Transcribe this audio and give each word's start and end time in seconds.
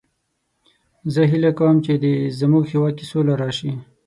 زه 1.13 1.21
هیله 1.31 1.51
کوم 1.57 1.75
چې 1.85 1.93
د 2.03 2.05
مونږ 2.51 2.65
هیواد 2.73 2.93
کې 2.97 3.05
سوله 3.11 3.33
راشي 3.41 3.71